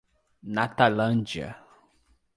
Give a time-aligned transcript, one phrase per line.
[0.55, 1.55] Natalândia